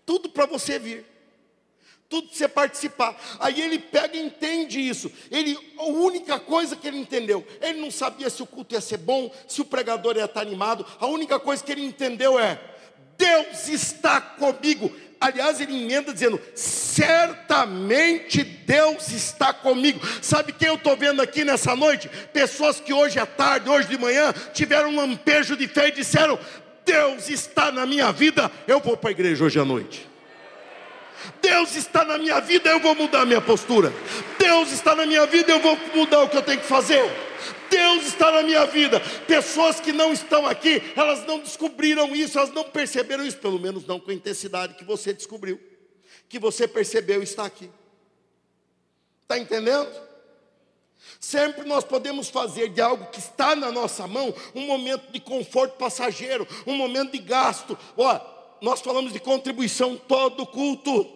[0.06, 1.06] Tudo para você vir.
[2.10, 3.18] Tudo para você participar.
[3.40, 5.10] Aí ele pega e entende isso.
[5.32, 8.98] Ele, a única coisa que ele entendeu, ele não sabia se o culto ia ser
[8.98, 10.86] bom, se o pregador ia estar animado.
[11.00, 12.60] A única coisa que ele entendeu é:
[13.18, 14.94] Deus está comigo.
[15.22, 20.02] Aliás, ele emenda dizendo: certamente Deus está comigo.
[20.20, 22.10] Sabe quem eu estou vendo aqui nessa noite?
[22.34, 26.40] Pessoas que hoje à tarde, hoje de manhã, tiveram um lampejo de fé e disseram:
[26.84, 30.10] Deus está na minha vida, eu vou para a igreja hoje à noite.
[31.40, 33.94] Deus está na minha vida, eu vou mudar a minha postura.
[34.40, 37.31] Deus está na minha vida, eu vou mudar o que eu tenho que fazer.
[37.72, 39.00] Deus está na minha vida.
[39.26, 43.88] Pessoas que não estão aqui, elas não descobriram isso, elas não perceberam isso, pelo menos
[43.88, 45.60] não com a intensidade que você descobriu,
[46.28, 47.72] que você percebeu está aqui.
[49.24, 49.90] Está entendendo?
[51.20, 55.78] Sempre nós podemos fazer de algo que está na nossa mão um momento de conforto
[55.78, 57.78] passageiro, um momento de gasto.
[57.96, 58.20] Ó,
[58.62, 61.10] nós falamos de contribuição todo culto.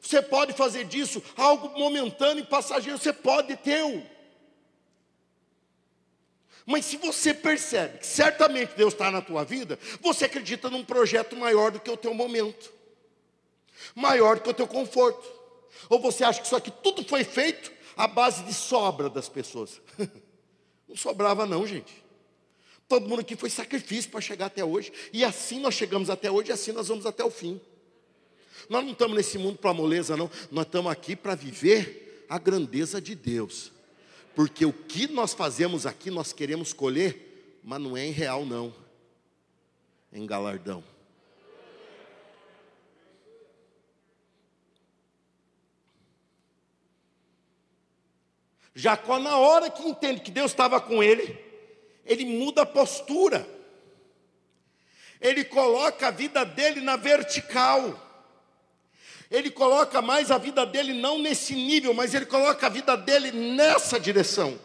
[0.00, 4.11] Você pode fazer disso algo momentâneo e passageiro, você pode ter.
[6.64, 11.36] Mas se você percebe que certamente Deus está na tua vida, você acredita num projeto
[11.36, 12.72] maior do que o teu momento,
[13.94, 15.28] maior do que o teu conforto.
[15.88, 19.80] Ou você acha que isso aqui tudo foi feito a base de sobra das pessoas.
[20.88, 22.02] Não sobrava, não, gente.
[22.86, 24.92] Todo mundo aqui foi sacrifício para chegar até hoje.
[25.12, 27.58] E assim nós chegamos até hoje, e assim nós vamos até o fim.
[28.68, 30.30] Nós não estamos nesse mundo para moleza, não.
[30.50, 33.72] Nós estamos aqui para viver a grandeza de Deus.
[34.34, 38.74] Porque o que nós fazemos aqui, nós queremos colher, mas não é em real, não.
[40.12, 40.82] É em galardão.
[48.74, 51.38] Jacó, na hora que entende que Deus estava com ele,
[52.04, 53.46] ele muda a postura,
[55.20, 58.11] ele coloca a vida dele na vertical,
[59.32, 63.32] ele coloca mais a vida dele não nesse nível, mas ele coloca a vida dele
[63.32, 64.58] nessa direção.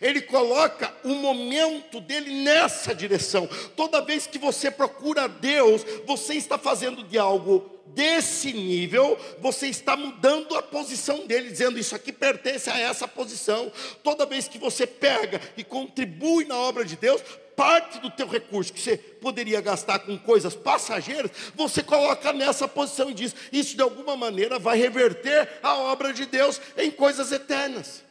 [0.00, 3.48] Ele coloca o momento dele nessa direção.
[3.76, 9.96] Toda vez que você procura Deus, você está fazendo de algo desse nível, você está
[9.96, 13.70] mudando a posição dele, dizendo isso aqui pertence a essa posição.
[14.02, 17.22] Toda vez que você pega e contribui na obra de Deus,
[17.56, 23.10] parte do teu recurso que você poderia gastar com coisas passageiras, você coloca nessa posição
[23.10, 28.02] e diz: isso de alguma maneira vai reverter a obra de Deus em coisas eternas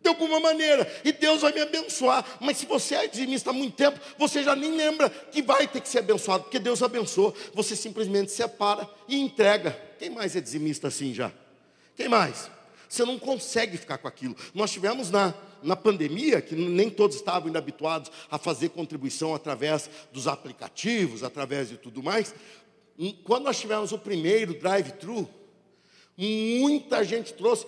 [0.00, 2.24] de alguma maneira, e Deus vai me abençoar.
[2.40, 5.80] Mas se você é dizimista há muito tempo, você já nem lembra que vai ter
[5.80, 7.34] que ser abençoado, porque Deus abençoou.
[7.54, 9.78] Você simplesmente separa e entrega.
[9.98, 11.32] Quem mais é dizimista assim já?
[11.96, 12.48] Quem mais?
[12.88, 14.34] Você não consegue ficar com aquilo.
[14.54, 19.90] Nós tivemos na, na pandemia, que nem todos estavam ainda habituados a fazer contribuição através
[20.12, 22.34] dos aplicativos, através de tudo mais.
[23.24, 25.28] Quando nós tivemos o primeiro drive-thru,
[26.16, 27.66] muita gente trouxe,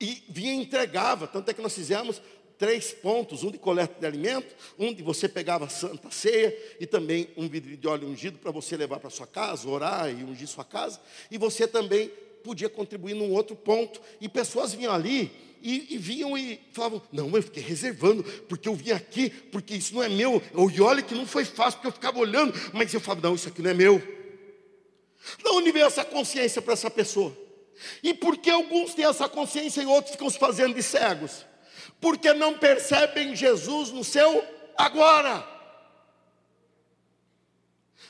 [0.00, 1.26] e vinha e entregava.
[1.26, 2.20] Tanto é que nós fizemos
[2.58, 7.28] três pontos: um de coleta de alimento, um de você pegava santa ceia e também
[7.36, 10.64] um vidro de óleo ungido para você levar para sua casa, orar e ungir sua
[10.64, 11.00] casa.
[11.30, 12.10] E você também
[12.46, 14.00] podia contribuir num outro ponto.
[14.20, 18.74] E pessoas vinham ali e, e vinham e falavam: Não, eu fiquei reservando, porque eu
[18.74, 20.40] vim aqui, porque isso não é meu.
[20.72, 23.48] E olha que não foi fácil, porque eu ficava olhando, mas eu falava: Não, isso
[23.48, 23.98] aqui não é meu.
[23.98, 27.36] De onde veio essa consciência para essa pessoa?
[28.00, 31.44] E por que alguns têm essa consciência e outros ficam se fazendo de cegos?
[32.00, 34.44] Porque não percebem Jesus no seu
[34.78, 35.55] agora.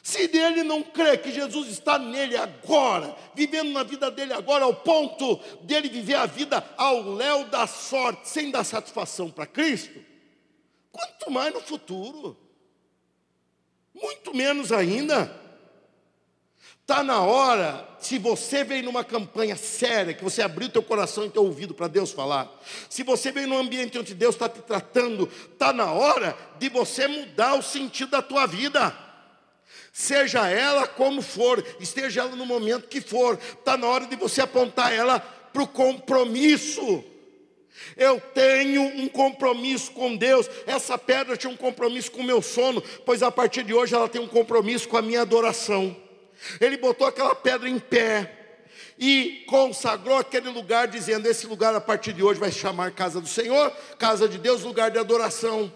[0.07, 4.73] Se ele não crê que Jesus está nele agora, vivendo na vida dele agora, ao
[4.73, 5.35] ponto
[5.65, 9.99] dele viver a vida ao léu da sorte, sem dar satisfação para Cristo,
[10.93, 12.39] quanto mais no futuro,
[13.93, 15.45] muito menos ainda.
[16.83, 21.31] Está na hora, se você vem numa campanha séria, que você abriu teu coração e
[21.31, 22.49] teu ouvido para Deus falar,
[22.89, 27.09] se você vem num ambiente onde Deus está te tratando, está na hora de você
[27.09, 29.06] mudar o sentido da tua vida
[29.97, 34.43] seja ela como for, esteja ela no momento que for, está na hora de você
[34.43, 37.03] apontar ela para o compromisso.
[37.97, 40.51] Eu tenho um compromisso com Deus.
[40.67, 44.07] Essa pedra tinha um compromisso com o meu sono, pois a partir de hoje ela
[44.07, 45.97] tem um compromisso com a minha adoração.
[46.61, 48.61] Ele botou aquela pedra em pé
[48.99, 53.29] e consagrou aquele lugar, dizendo: Esse lugar a partir de hoje vai chamar casa do
[53.29, 55.73] Senhor, casa de Deus, lugar de adoração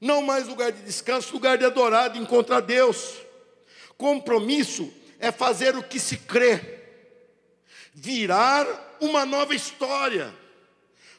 [0.00, 3.14] não mais lugar de descanso, lugar de adorar, de encontrar Deus.
[3.96, 6.80] Compromisso é fazer o que se crê,
[7.92, 8.66] virar
[9.00, 10.34] uma nova história.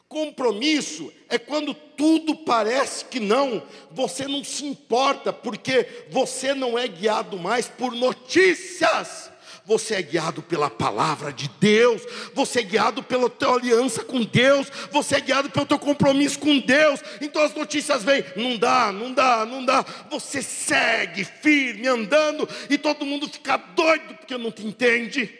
[0.08, 6.88] Compromisso é quando tudo parece que não, você não se importa, porque você não é
[6.88, 9.31] guiado mais por notícias
[9.72, 12.01] você é guiado pela palavra de Deus,
[12.34, 16.59] você é guiado pela tua aliança com Deus, você é guiado pelo teu compromisso com
[16.59, 16.99] Deus.
[17.22, 19.82] Então as notícias vêm, não dá, não dá, não dá.
[20.09, 25.34] Você segue firme andando e todo mundo fica doido porque não te entende.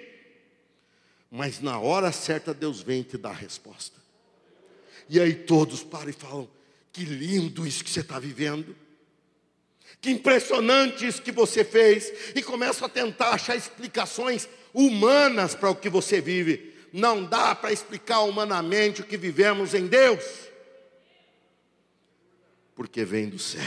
[1.30, 4.00] Mas na hora certa Deus vem e te dá a resposta.
[5.10, 6.50] E aí todos param e falam:
[6.94, 8.74] que lindo isso que você está vivendo.
[10.00, 12.34] Que impressionante isso que você fez.
[12.36, 16.74] E começam a tentar achar explicações humanas para o que você vive.
[16.94, 20.24] Não dá para explicar humanamente o que vivemos em Deus,
[22.76, 23.62] porque vem do céu.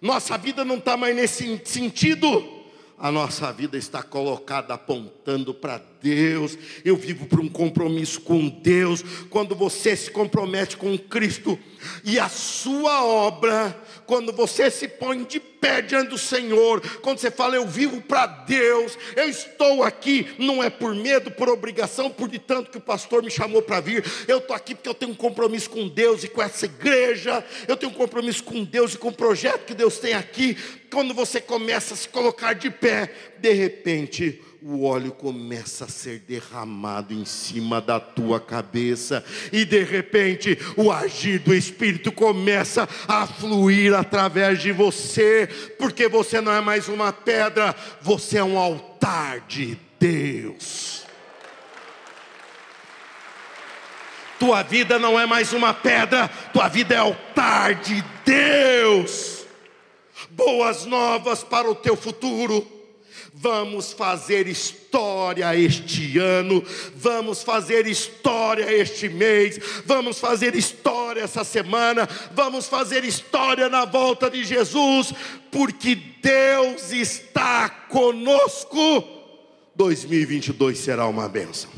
[0.00, 2.62] Nossa vida não está mais nesse sentido
[3.02, 6.58] a nossa vida está colocada apontando para Deus.
[6.84, 9.02] Eu vivo por um compromisso com Deus.
[9.30, 11.58] Quando você se compromete com Cristo
[12.04, 13.76] e a sua obra,
[14.06, 18.26] quando você se põe de pé diante do Senhor, quando você fala, eu vivo para
[18.26, 22.80] Deus, eu estou aqui, não é por medo, por obrigação, por de tanto que o
[22.80, 26.24] pastor me chamou para vir, eu estou aqui porque eu tenho um compromisso com Deus
[26.24, 29.74] e com essa igreja, eu tenho um compromisso com Deus e com o projeto que
[29.74, 30.56] Deus tem aqui.
[30.92, 36.20] Quando você começa a se colocar de pé, de repente, o óleo começa a ser
[36.20, 43.26] derramado em cima da tua cabeça, e de repente o agir do Espírito começa a
[43.26, 45.48] fluir através de você,
[45.78, 51.02] porque você não é mais uma pedra, você é um altar de Deus.
[54.38, 59.44] Tua vida não é mais uma pedra, tua vida é altar de Deus.
[60.30, 62.81] Boas novas para o teu futuro
[63.42, 66.62] Vamos fazer história este ano,
[66.94, 74.30] vamos fazer história este mês, vamos fazer história essa semana, vamos fazer história na volta
[74.30, 75.12] de Jesus,
[75.50, 79.04] porque Deus está conosco.
[79.74, 81.68] 2022 será uma bênção.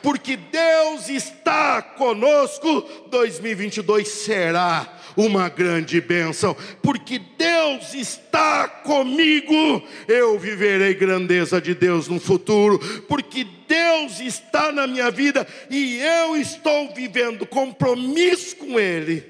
[0.00, 10.94] Porque Deus está conosco, 2022 será uma grande bênção, porque Deus está comigo, eu viverei
[10.94, 17.46] grandeza de Deus no futuro, porque Deus está na minha vida e eu estou vivendo
[17.46, 19.24] compromisso com Ele,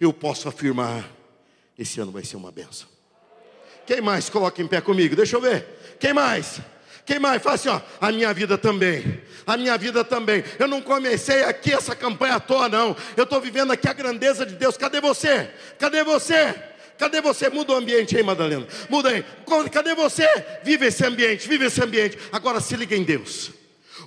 [0.00, 1.10] eu posso afirmar:
[1.78, 2.88] esse ano vai ser uma bênção.
[3.86, 5.14] Quem mais coloca em pé comigo?
[5.14, 5.66] Deixa eu ver.
[6.00, 6.60] Quem mais?
[7.04, 7.42] Quem mais?
[7.42, 9.22] Fala assim, ó, a minha vida também.
[9.46, 10.42] A minha vida também.
[10.58, 12.96] Eu não comecei aqui essa campanha à toa, não.
[13.16, 14.76] Eu estou vivendo aqui a grandeza de Deus.
[14.76, 15.50] Cadê você?
[15.78, 16.54] Cadê você?
[16.96, 17.50] Cadê você?
[17.50, 18.66] Muda o ambiente aí, Madalena.
[18.88, 19.24] Muda aí.
[19.70, 20.26] Cadê você?
[20.62, 22.18] Vive esse ambiente, vive esse ambiente.
[22.32, 23.50] Agora se liga em Deus.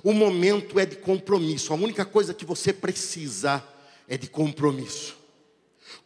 [0.02, 1.72] O momento é de compromisso.
[1.72, 3.62] A única coisa que você precisa
[4.08, 5.16] é de compromisso.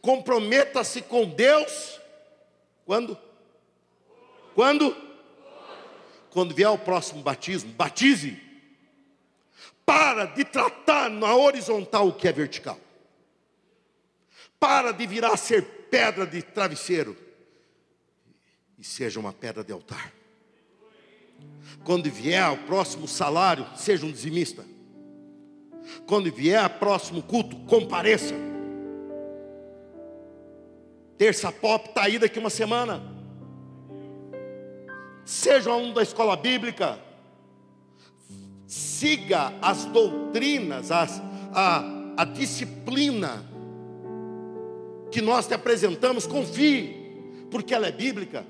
[0.01, 1.99] Comprometa-se com Deus.
[2.85, 3.17] Quando?
[4.53, 5.12] Quando?
[6.33, 8.41] Quando vier o próximo batismo, batize.
[9.85, 12.79] Para de tratar na horizontal o que é vertical.
[14.59, 17.15] Para de virar ser pedra de travesseiro.
[18.79, 20.11] E seja uma pedra de altar.
[21.83, 24.65] Quando vier o próximo salário, seja um dizimista.
[26.07, 28.33] Quando vier o próximo culto, compareça.
[31.15, 33.12] Terça pop está aí daqui uma semana
[35.25, 36.99] seja um da escola bíblica,
[38.67, 41.21] siga as doutrinas, as,
[41.53, 41.83] a,
[42.17, 43.45] a disciplina
[45.11, 47.03] que nós te apresentamos, confie.
[47.51, 48.43] porque ela é bíblica.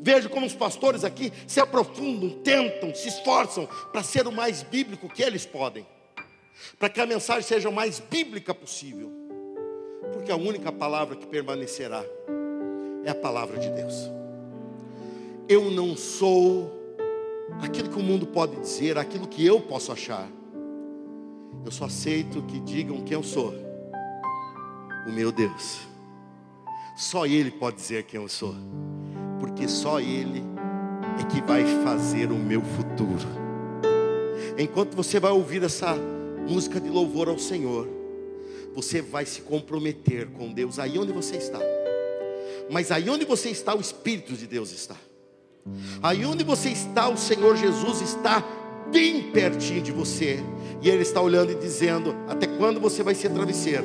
[0.00, 5.08] Veja como os pastores aqui se aprofundam, tentam, se esforçam para ser o mais bíblico
[5.08, 5.86] que eles podem,
[6.78, 9.12] para que a mensagem seja o mais bíblica possível,
[10.12, 12.02] porque a única palavra que permanecerá
[13.04, 14.23] é a palavra de Deus.
[15.46, 16.72] Eu não sou
[17.60, 20.26] aquilo que o mundo pode dizer, aquilo que eu posso achar.
[21.64, 23.54] Eu só aceito que digam quem eu sou.
[25.06, 25.80] O meu Deus.
[26.96, 28.54] Só Ele pode dizer quem eu sou.
[29.38, 30.42] Porque só Ele
[31.20, 33.28] é que vai fazer o meu futuro.
[34.58, 35.94] Enquanto você vai ouvir essa
[36.48, 37.86] música de louvor ao Senhor,
[38.74, 41.60] você vai se comprometer com Deus aí onde você está.
[42.70, 44.96] Mas aí onde você está, o Espírito de Deus está.
[46.02, 48.44] Aí onde você está, o Senhor Jesus está
[48.90, 50.42] bem pertinho de você.
[50.82, 53.84] E Ele está olhando e dizendo: Até quando você vai ser travesseiro?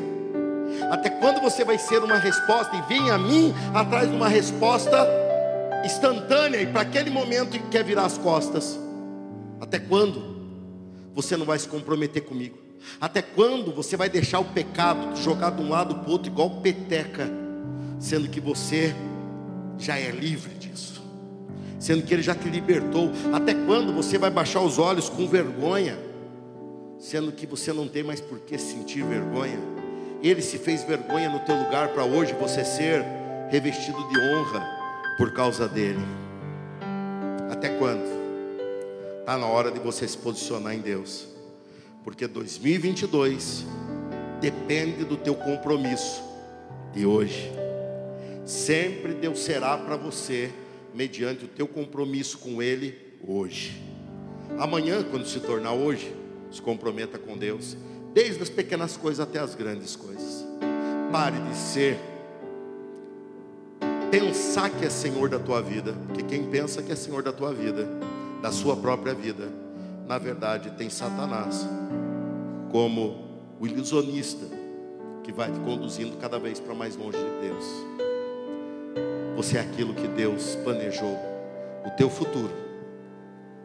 [0.91, 2.75] Até quando você vai ser uma resposta?
[2.75, 5.07] E vem a mim atrás de uma resposta
[5.83, 8.77] instantânea e para aquele momento que quer virar as costas.
[9.59, 10.37] Até quando
[11.13, 12.57] você não vai se comprometer comigo?
[12.99, 16.61] Até quando você vai deixar o pecado jogar de um lado para o outro igual
[16.61, 17.29] peteca,
[17.99, 18.95] sendo que você
[19.77, 20.58] já é livre?
[21.89, 23.09] Sendo que Ele já te libertou.
[23.33, 25.97] Até quando você vai baixar os olhos com vergonha,
[26.99, 29.57] sendo que você não tem mais por que sentir vergonha?
[30.21, 33.03] Ele se fez vergonha no teu lugar para hoje você ser
[33.49, 34.63] revestido de honra
[35.17, 36.05] por causa dele.
[37.49, 38.05] Até quando?
[39.21, 41.27] Está na hora de você se posicionar em Deus,
[42.03, 43.65] porque 2022
[44.39, 46.21] depende do teu compromisso
[46.93, 47.51] de hoje.
[48.45, 50.53] Sempre Deus será para você
[50.99, 52.93] mediante o teu compromisso com Ele
[53.25, 53.81] hoje.
[54.59, 56.13] Amanhã, quando se tornar hoje,
[56.51, 57.77] se comprometa com Deus,
[58.13, 60.45] desde as pequenas coisas até as grandes coisas.
[61.09, 61.97] Pare de ser,
[64.11, 67.53] pensar que é Senhor da tua vida, porque quem pensa que é Senhor da tua
[67.53, 67.87] vida,
[68.41, 69.49] da sua própria vida,
[70.05, 71.65] na verdade tem Satanás
[72.73, 73.25] como
[73.57, 74.45] o ilusionista
[75.23, 78.08] que vai te conduzindo cada vez para mais longe de Deus.
[79.39, 81.17] Você é aquilo que Deus planejou.
[81.85, 82.51] O teu futuro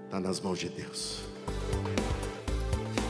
[0.05, 1.19] está nas mãos de Deus.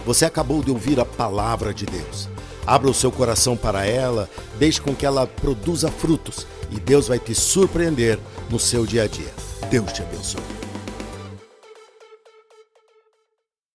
[0.06, 2.26] Você acabou de ouvir a palavra de Deus.
[2.66, 7.18] Abra o seu coração para ela, deixe com que ela produza frutos e Deus vai
[7.18, 9.34] te surpreender no seu dia a dia.
[9.68, 10.63] Deus te abençoe.